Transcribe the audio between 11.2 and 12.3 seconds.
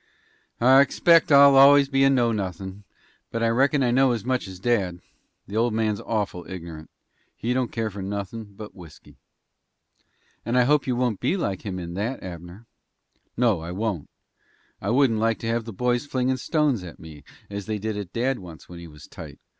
like him in that,